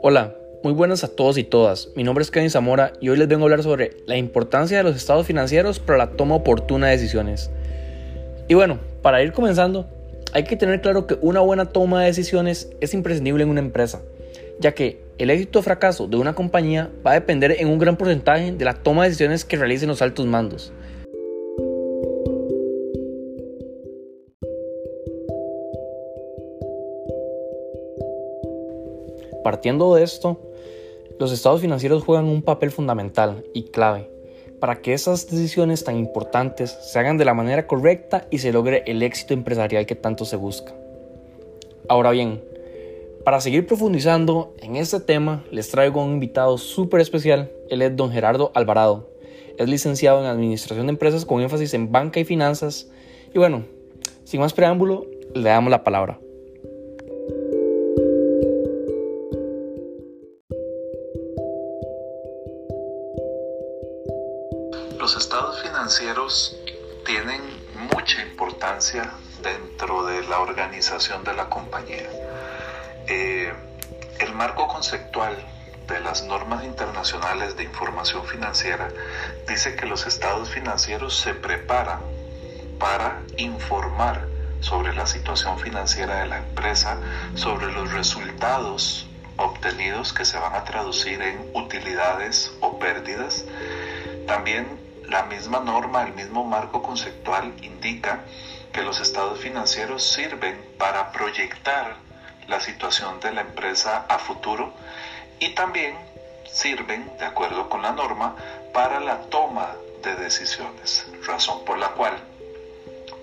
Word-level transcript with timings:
Hola, 0.00 0.36
muy 0.62 0.72
buenas 0.72 1.02
a 1.02 1.08
todos 1.08 1.38
y 1.38 1.42
todas. 1.42 1.88
Mi 1.96 2.04
nombre 2.04 2.22
es 2.22 2.30
Kevin 2.30 2.50
Zamora 2.50 2.92
y 3.00 3.08
hoy 3.08 3.16
les 3.16 3.26
vengo 3.26 3.42
a 3.42 3.46
hablar 3.46 3.64
sobre 3.64 3.96
la 4.06 4.16
importancia 4.16 4.76
de 4.76 4.84
los 4.84 4.94
estados 4.94 5.26
financieros 5.26 5.80
para 5.80 5.98
la 5.98 6.10
toma 6.10 6.36
oportuna 6.36 6.86
de 6.86 6.92
decisiones. 6.92 7.50
Y 8.46 8.54
bueno, 8.54 8.78
para 9.02 9.20
ir 9.24 9.32
comenzando, 9.32 9.88
hay 10.32 10.44
que 10.44 10.54
tener 10.54 10.82
claro 10.82 11.08
que 11.08 11.18
una 11.20 11.40
buena 11.40 11.64
toma 11.64 12.02
de 12.02 12.06
decisiones 12.06 12.70
es 12.80 12.94
imprescindible 12.94 13.42
en 13.42 13.48
una 13.48 13.58
empresa, 13.58 14.00
ya 14.60 14.72
que 14.72 15.02
el 15.18 15.30
éxito 15.30 15.58
o 15.58 15.62
fracaso 15.62 16.06
de 16.06 16.16
una 16.16 16.32
compañía 16.32 16.92
va 17.04 17.10
a 17.10 17.14
depender 17.14 17.56
en 17.58 17.66
un 17.66 17.80
gran 17.80 17.96
porcentaje 17.96 18.52
de 18.52 18.64
la 18.64 18.74
toma 18.74 19.02
de 19.02 19.08
decisiones 19.08 19.44
que 19.44 19.56
realicen 19.56 19.88
los 19.88 20.00
altos 20.00 20.26
mandos. 20.26 20.72
Partiendo 29.48 29.94
de 29.94 30.02
esto, 30.02 30.38
los 31.18 31.32
estados 31.32 31.62
financieros 31.62 32.04
juegan 32.04 32.26
un 32.26 32.42
papel 32.42 32.70
fundamental 32.70 33.46
y 33.54 33.62
clave 33.62 34.10
para 34.60 34.82
que 34.82 34.92
esas 34.92 35.26
decisiones 35.26 35.84
tan 35.84 35.96
importantes 35.96 36.70
se 36.70 36.98
hagan 36.98 37.16
de 37.16 37.24
la 37.24 37.32
manera 37.32 37.66
correcta 37.66 38.26
y 38.30 38.40
se 38.40 38.52
logre 38.52 38.82
el 38.86 39.02
éxito 39.02 39.32
empresarial 39.32 39.86
que 39.86 39.94
tanto 39.94 40.26
se 40.26 40.36
busca. 40.36 40.74
Ahora 41.88 42.10
bien, 42.10 42.44
para 43.24 43.40
seguir 43.40 43.66
profundizando 43.66 44.54
en 44.60 44.76
este 44.76 45.00
tema, 45.00 45.42
les 45.50 45.70
traigo 45.70 46.04
un 46.04 46.12
invitado 46.12 46.58
súper 46.58 47.00
especial, 47.00 47.50
él 47.70 47.80
es 47.80 47.96
don 47.96 48.12
Gerardo 48.12 48.52
Alvarado. 48.52 49.08
Es 49.56 49.66
licenciado 49.66 50.20
en 50.20 50.26
Administración 50.26 50.88
de 50.88 50.92
Empresas 50.92 51.24
con 51.24 51.40
énfasis 51.40 51.72
en 51.72 51.90
banca 51.90 52.20
y 52.20 52.26
finanzas. 52.26 52.90
Y 53.32 53.38
bueno, 53.38 53.64
sin 54.24 54.40
más 54.42 54.52
preámbulo, 54.52 55.06
le 55.32 55.48
damos 55.48 55.70
la 55.70 55.84
palabra. 55.84 56.20
Los 65.08 65.16
estados 65.16 65.62
financieros 65.62 66.54
tienen 67.06 67.40
mucha 67.94 68.20
importancia 68.20 69.10
dentro 69.42 70.04
de 70.04 70.22
la 70.28 70.40
organización 70.40 71.24
de 71.24 71.32
la 71.32 71.48
compañía. 71.48 72.10
Eh, 73.06 73.50
el 74.18 74.34
marco 74.34 74.68
conceptual 74.68 75.34
de 75.86 76.00
las 76.00 76.24
normas 76.24 76.62
internacionales 76.62 77.56
de 77.56 77.64
información 77.64 78.26
financiera 78.26 78.90
dice 79.48 79.76
que 79.76 79.86
los 79.86 80.06
estados 80.06 80.50
financieros 80.50 81.18
se 81.18 81.32
preparan 81.32 82.00
para 82.78 83.22
informar 83.38 84.28
sobre 84.60 84.94
la 84.94 85.06
situación 85.06 85.58
financiera 85.58 86.20
de 86.20 86.26
la 86.26 86.36
empresa, 86.36 86.98
sobre 87.34 87.72
los 87.72 87.94
resultados 87.94 89.06
obtenidos 89.38 90.12
que 90.12 90.26
se 90.26 90.36
van 90.36 90.54
a 90.54 90.64
traducir 90.64 91.22
en 91.22 91.50
utilidades 91.54 92.52
o 92.60 92.78
pérdidas. 92.78 93.46
También 94.26 94.77
la 95.08 95.22
misma 95.22 95.60
norma, 95.60 96.02
el 96.02 96.12
mismo 96.12 96.44
marco 96.44 96.82
conceptual 96.82 97.52
indica 97.62 98.20
que 98.72 98.82
los 98.82 99.00
estados 99.00 99.38
financieros 99.38 100.02
sirven 100.02 100.62
para 100.78 101.10
proyectar 101.12 101.96
la 102.46 102.60
situación 102.60 103.18
de 103.20 103.32
la 103.32 103.40
empresa 103.42 104.04
a 104.08 104.18
futuro 104.18 104.72
y 105.40 105.50
también 105.50 105.96
sirven, 106.50 107.10
de 107.18 107.24
acuerdo 107.24 107.68
con 107.68 107.82
la 107.82 107.92
norma, 107.92 108.36
para 108.72 109.00
la 109.00 109.20
toma 109.22 109.74
de 110.02 110.14
decisiones, 110.16 111.06
razón 111.26 111.64
por 111.64 111.78
la 111.78 111.88
cual 111.90 112.16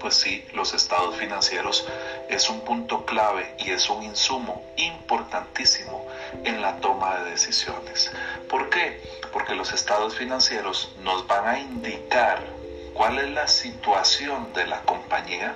pues 0.06 0.18
sí, 0.18 0.46
los 0.54 0.76
estados 0.76 1.16
financieros 1.16 1.88
es 2.30 2.48
un 2.52 2.62
punto 2.62 3.06
clave 3.06 3.56
y 3.58 3.72
es 3.72 3.90
un 3.90 4.04
insumo 4.04 4.64
importantísimo 4.78 6.05
en 6.44 6.62
la 6.62 6.78
toma 6.78 7.20
de 7.20 7.32
decisiones. 7.32 8.12
¿Por 8.50 8.70
qué? 8.70 9.02
Porque 9.32 9.56
los 9.56 9.74
estados 9.74 10.16
financieros 10.16 10.94
nos 11.04 11.26
van 11.28 11.48
a 11.48 11.60
indicar 11.60 12.44
cuál 12.94 13.20
es 13.20 13.30
la 13.30 13.48
situación 13.48 14.54
de 14.54 14.68
la 14.68 14.82
compañía 14.82 15.54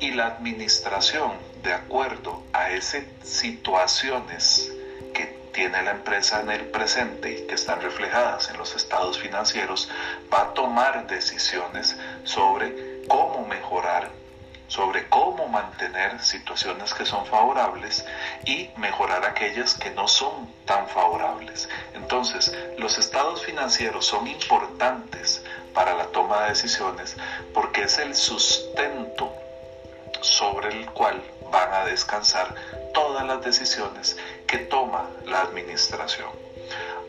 y 0.00 0.10
la 0.10 0.26
administración 0.26 1.32
de 1.62 1.72
acuerdo 1.72 2.42
a 2.52 2.70
esas 2.70 3.04
situaciones 3.22 4.72
que 5.14 5.26
tiene 5.52 5.82
la 5.82 5.92
empresa 5.92 6.40
en 6.40 6.50
el 6.50 6.66
presente 6.66 7.32
y 7.32 7.46
que 7.46 7.54
están 7.54 7.80
reflejadas 7.80 8.50
en 8.50 8.58
los 8.58 8.74
estados 8.74 9.18
financieros 9.18 9.88
va 10.32 10.42
a 10.42 10.54
tomar 10.54 11.06
decisiones 11.06 11.96
sobre 12.24 13.02
cómo 13.06 13.46
mejorar, 13.46 14.10
sobre 14.72 15.06
cómo 15.10 15.48
mantener 15.48 16.18
situaciones 16.24 16.94
que 16.94 17.04
son 17.04 17.26
favorables 17.26 18.06
y 18.46 18.70
mejorar 18.78 19.22
aquellas 19.22 19.74
que 19.74 19.90
no 19.90 20.08
son 20.08 20.50
tan 20.64 20.88
favorables. 20.88 21.68
Entonces, 21.92 22.56
los 22.78 22.96
estados 22.96 23.44
financieros 23.44 24.06
son 24.06 24.26
importantes 24.26 25.44
para 25.74 25.92
la 25.92 26.06
toma 26.06 26.44
de 26.44 26.48
decisiones 26.50 27.18
porque 27.52 27.82
es 27.82 27.98
el 27.98 28.14
sustento 28.14 29.30
sobre 30.22 30.70
el 30.70 30.86
cual 30.92 31.22
van 31.50 31.70
a 31.74 31.84
descansar 31.84 32.54
todas 32.94 33.26
las 33.26 33.44
decisiones 33.44 34.16
que 34.46 34.56
toma 34.56 35.10
la 35.26 35.42
administración. 35.42 36.30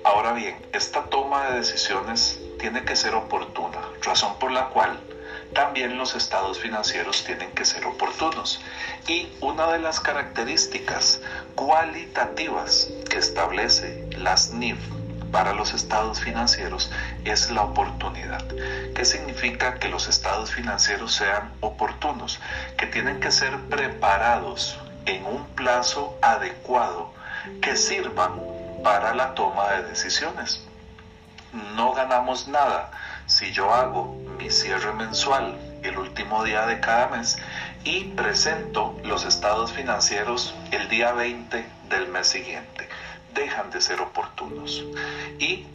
Ahora 0.03 0.33
bien, 0.33 0.57
esta 0.73 1.05
toma 1.05 1.45
de 1.45 1.59
decisiones 1.59 2.41
tiene 2.59 2.83
que 2.83 2.97
ser 2.97 3.15
oportuna, 3.15 3.79
razón 4.01 4.37
por 4.37 4.51
la 4.51 4.65
cual 4.67 4.99
también 5.53 5.97
los 5.97 6.15
estados 6.15 6.59
financieros 6.59 7.23
tienen 7.23 7.51
que 7.51 7.65
ser 7.65 7.85
oportunos. 7.85 8.61
Y 9.07 9.27
una 9.41 9.67
de 9.67 9.79
las 9.79 9.99
características 9.99 11.21
cualitativas 11.55 12.89
que 13.09 13.17
establece 13.17 14.07
las 14.17 14.51
NIF 14.51 14.77
para 15.31 15.53
los 15.53 15.73
estados 15.73 16.21
financieros 16.21 16.91
es 17.25 17.49
la 17.49 17.63
oportunidad. 17.63 18.45
¿Qué 18.93 19.03
significa 19.03 19.79
que 19.79 19.89
los 19.89 20.07
estados 20.07 20.51
financieros 20.51 21.13
sean 21.13 21.51
oportunos? 21.59 22.39
Que 22.77 22.85
tienen 22.85 23.19
que 23.19 23.31
ser 23.31 23.59
preparados 23.61 24.79
en 25.05 25.25
un 25.25 25.45
plazo 25.47 26.17
adecuado 26.21 27.11
que 27.61 27.75
sirvan 27.75 28.39
para 28.83 29.13
la 29.15 29.33
toma 29.33 29.71
de 29.71 29.83
decisiones. 29.83 30.61
No 31.75 31.93
ganamos 31.93 32.47
nada 32.47 32.91
si 33.25 33.51
yo 33.51 33.73
hago 33.73 34.22
mi 34.37 34.49
cierre 34.49 34.93
mensual 34.93 35.57
el 35.83 35.97
último 35.97 36.43
día 36.43 36.65
de 36.65 36.79
cada 36.79 37.07
mes 37.07 37.37
y 37.83 38.05
presento 38.05 38.97
los 39.03 39.25
estados 39.25 39.71
financieros 39.71 40.53
el 40.71 40.87
día 40.89 41.11
20 41.11 41.65
del 41.89 42.07
mes 42.07 42.27
siguiente. 42.27 42.87
Dejan 43.33 43.69
de 43.71 43.81
ser 43.81 44.01
oportunos. 44.01 44.83
Y 45.39 45.65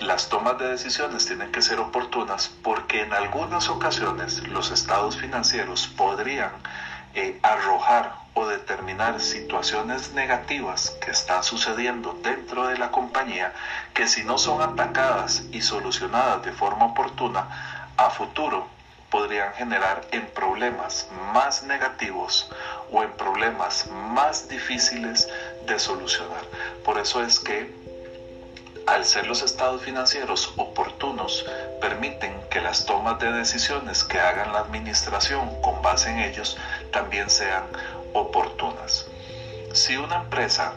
las 0.00 0.28
tomas 0.28 0.58
de 0.58 0.68
decisiones 0.68 1.26
tienen 1.26 1.52
que 1.52 1.62
ser 1.62 1.80
oportunas 1.80 2.50
porque 2.62 3.02
en 3.02 3.12
algunas 3.12 3.68
ocasiones 3.68 4.46
los 4.48 4.70
estados 4.70 5.16
financieros 5.16 5.88
podrían 5.88 6.52
eh, 7.14 7.38
arrojar 7.42 8.14
o 8.34 8.46
determinar 8.46 9.20
situaciones 9.20 10.12
negativas 10.12 10.90
que 11.04 11.10
están 11.10 11.42
sucediendo 11.42 12.16
dentro 12.22 12.68
de 12.68 12.78
la 12.78 12.90
compañía 12.92 13.52
que 13.92 14.06
si 14.06 14.22
no 14.22 14.38
son 14.38 14.62
atacadas 14.62 15.42
y 15.50 15.60
solucionadas 15.60 16.44
de 16.44 16.52
forma 16.52 16.86
oportuna, 16.86 17.77
a 17.98 18.10
futuro 18.10 18.66
podrían 19.10 19.52
generar 19.54 20.06
en 20.12 20.26
problemas 20.28 21.08
más 21.34 21.62
negativos 21.62 22.50
o 22.90 23.02
en 23.02 23.12
problemas 23.12 23.86
más 23.88 24.48
difíciles 24.48 25.28
de 25.66 25.78
solucionar. 25.78 26.44
Por 26.84 26.98
eso 26.98 27.22
es 27.22 27.38
que 27.40 27.70
al 28.88 29.04
ser 29.04 29.26
los 29.26 29.42
estados 29.42 29.82
financieros 29.82 30.54
oportunos, 30.56 31.44
permiten 31.78 32.40
que 32.50 32.62
las 32.62 32.86
tomas 32.86 33.18
de 33.18 33.30
decisiones 33.30 34.02
que 34.02 34.18
hagan 34.18 34.54
la 34.54 34.60
administración 34.60 35.60
con 35.60 35.82
base 35.82 36.10
en 36.10 36.20
ellos 36.20 36.56
también 36.90 37.28
sean 37.28 37.64
oportunas. 38.14 39.06
Si 39.74 39.98
una 39.98 40.16
empresa 40.16 40.72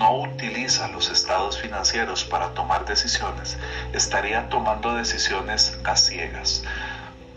no 0.00 0.14
utiliza 0.14 0.88
los 0.88 1.10
estados 1.10 1.60
financieros 1.60 2.24
para 2.24 2.54
tomar 2.54 2.86
decisiones, 2.86 3.58
estaría 3.92 4.48
tomando 4.48 4.94
decisiones 4.94 5.78
a 5.84 5.94
ciegas. 5.94 6.64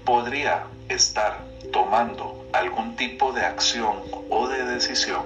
Podría 0.06 0.64
estar 0.88 1.44
tomando 1.74 2.48
algún 2.54 2.96
tipo 2.96 3.34
de 3.34 3.46
acción 3.46 4.02
o 4.30 4.48
de 4.48 4.64
decisión 4.64 5.26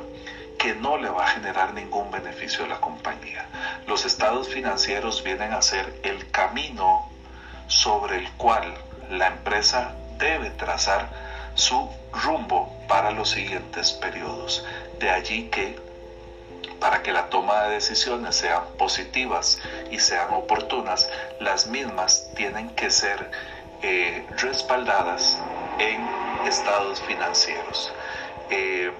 que 0.58 0.74
no 0.74 0.98
le 0.98 1.10
va 1.10 1.26
a 1.26 1.28
generar 1.28 1.76
ningún 1.76 2.10
beneficio 2.10 2.66
a 2.66 2.70
la 2.70 2.82
compañía. 2.82 3.46
Los 3.86 4.06
estados 4.06 4.50
financieros 4.50 5.24
vienen 5.24 5.54
a 5.54 5.62
ser 5.62 5.94
el 6.02 6.32
camino 6.32 7.08
sobre 7.68 8.18
el 8.18 8.32
cual 8.32 8.74
la 9.12 9.28
empresa 9.28 9.94
debe 10.18 10.50
trazar 10.50 11.08
su 11.54 11.88
rumbo 12.12 12.76
para 12.88 13.12
los 13.12 13.30
siguientes 13.30 13.92
periodos. 13.92 14.66
De 15.00 15.12
allí 15.12 15.50
que 15.50 15.87
para 16.80 17.02
que 17.04 17.12
la 17.12 17.30
toma 17.30 17.64
de 17.64 17.76
decisiones 17.76 18.36
sean 18.36 18.64
positivas 18.78 19.60
y 19.92 20.00
sean 20.00 20.34
oportunas, 20.34 21.10
las 21.40 21.68
mismas 21.68 22.30
tienen 22.36 22.70
que 22.72 22.90
ser 22.90 23.30
eh, 23.82 24.26
respaldadas 24.38 25.38
en 25.80 26.02
estados 26.48 27.02
financieros. 27.02 27.92
Eh, 28.50 28.92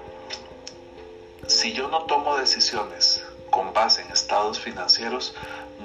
si 1.46 1.72
yo 1.72 1.88
no 1.88 2.02
tomo 2.02 2.36
decisiones 2.36 3.22
con 3.50 3.72
base 3.72 4.02
en 4.02 4.10
estados 4.10 4.60
financieros, 4.60 5.34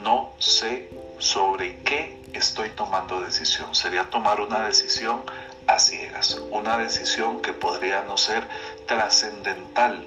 no 0.02 0.34
sé 0.38 0.90
sobre 1.20 1.78
qué 1.84 2.22
estoy 2.34 2.70
tomando 2.70 3.22
decisión. 3.22 3.74
Sería 3.74 4.10
tomar 4.10 4.42
una 4.42 4.66
decisión 4.66 5.24
a 5.68 5.80
ciegas, 5.80 6.42
una 6.52 6.78
decisión 6.78 7.42
que 7.42 7.54
podría 7.54 8.04
no 8.04 8.18
ser 8.18 8.48
trascendental 8.86 10.06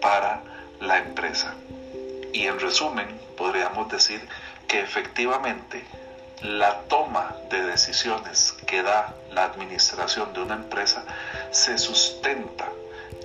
para 0.00 0.42
la 0.80 0.98
empresa. 0.98 1.54
Y 2.32 2.46
en 2.46 2.58
resumen, 2.58 3.20
podríamos 3.36 3.88
decir 3.90 4.26
que 4.66 4.80
efectivamente 4.80 5.84
la 6.42 6.82
toma 6.88 7.36
de 7.50 7.62
decisiones 7.62 8.54
que 8.66 8.82
da 8.82 9.14
la 9.32 9.44
administración 9.44 10.32
de 10.32 10.40
una 10.40 10.54
empresa 10.54 11.04
se 11.50 11.76
sustenta 11.76 12.68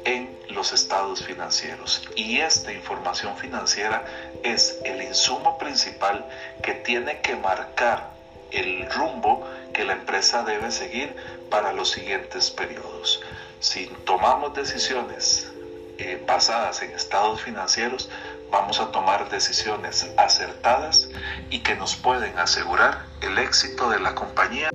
en 0.04 0.38
los 0.50 0.74
estados 0.74 1.24
financieros 1.24 2.08
y 2.16 2.40
esta 2.40 2.72
información 2.74 3.38
financiera 3.38 4.04
es 4.44 4.80
el 4.84 5.02
insumo 5.02 5.58
principal 5.58 6.26
que 6.62 6.74
tiene 6.74 7.22
que 7.22 7.36
marcar 7.36 8.10
el 8.52 8.90
rumbo 8.92 9.48
que 9.74 9.86
la 9.86 9.94
empresa 9.94 10.44
debe 10.44 10.72
seguir 10.72 11.16
para 11.50 11.74
los 11.74 11.92
siguientes 11.92 12.52
periodos. 12.52 13.22
Si 13.60 13.88
tomamos 14.06 14.54
decisiones 14.54 15.52
eh, 15.98 16.24
basadas 16.28 16.82
en 16.82 16.92
estados 16.92 17.42
financieros, 17.42 18.10
vamos 18.52 18.80
a 18.80 18.92
tomar 18.92 19.30
decisiones 19.30 20.12
acertadas 20.18 21.10
y 21.50 21.60
que 21.60 21.76
nos 21.76 21.96
pueden 21.96 22.38
asegurar 22.38 23.06
el 23.22 23.38
éxito 23.38 23.90
de 23.90 24.00
la 24.00 24.16
compañía. 24.16 24.70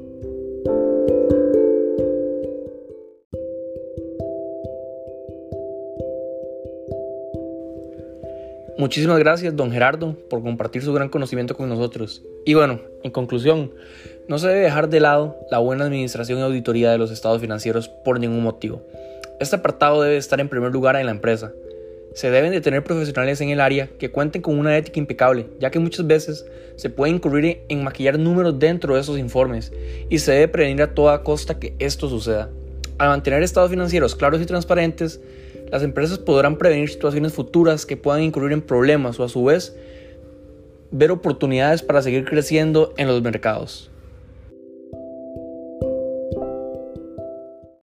Muchísimas 8.80 9.18
gracias, 9.18 9.54
don 9.54 9.70
Gerardo, 9.70 10.16
por 10.30 10.42
compartir 10.42 10.82
su 10.82 10.94
gran 10.94 11.10
conocimiento 11.10 11.54
con 11.54 11.68
nosotros. 11.68 12.22
Y 12.46 12.54
bueno, 12.54 12.80
en 13.02 13.10
conclusión, 13.10 13.72
no 14.26 14.38
se 14.38 14.48
debe 14.48 14.60
dejar 14.60 14.88
de 14.88 15.00
lado 15.00 15.36
la 15.50 15.58
buena 15.58 15.84
administración 15.84 16.38
y 16.38 16.42
auditoría 16.42 16.90
de 16.90 16.96
los 16.96 17.10
estados 17.10 17.42
financieros 17.42 17.90
por 17.90 18.18
ningún 18.18 18.42
motivo. 18.42 18.80
Este 19.40 19.56
apartado 19.56 20.02
debe 20.02 20.18
estar 20.18 20.38
en 20.38 20.48
primer 20.48 20.70
lugar 20.70 20.96
en 20.96 21.06
la 21.06 21.12
empresa, 21.12 21.52
se 22.14 22.30
deben 22.30 22.50
de 22.50 22.60
tener 22.60 22.82
profesionales 22.82 23.40
en 23.40 23.50
el 23.50 23.60
área 23.60 23.88
que 23.98 24.10
cuenten 24.10 24.42
con 24.42 24.58
una 24.58 24.76
ética 24.76 24.98
impecable, 24.98 25.46
ya 25.60 25.70
que 25.70 25.78
muchas 25.78 26.06
veces 26.06 26.44
se 26.76 26.90
puede 26.90 27.12
incurrir 27.12 27.62
en 27.68 27.84
maquillar 27.84 28.18
números 28.18 28.58
dentro 28.58 28.94
de 28.94 29.00
esos 29.00 29.18
informes 29.18 29.72
y 30.08 30.18
se 30.18 30.32
debe 30.32 30.48
prevenir 30.48 30.82
a 30.82 30.94
toda 30.94 31.22
costa 31.22 31.58
que 31.58 31.74
esto 31.78 32.08
suceda. 32.08 32.50
Al 32.98 33.08
mantener 33.08 33.42
estados 33.42 33.70
financieros 33.70 34.16
claros 34.16 34.42
y 34.42 34.46
transparentes, 34.46 35.20
las 35.70 35.82
empresas 35.82 36.18
podrán 36.18 36.58
prevenir 36.58 36.90
situaciones 36.90 37.32
futuras 37.32 37.86
que 37.86 37.96
puedan 37.96 38.22
incurrir 38.22 38.52
en 38.52 38.60
problemas 38.60 39.20
o 39.20 39.24
a 39.24 39.28
su 39.28 39.44
vez 39.44 39.76
ver 40.90 41.12
oportunidades 41.12 41.82
para 41.82 42.02
seguir 42.02 42.24
creciendo 42.24 42.92
en 42.96 43.06
los 43.06 43.22
mercados. 43.22 43.89